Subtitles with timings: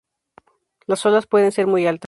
[0.87, 1.99] Las olas pueden ser muy altas.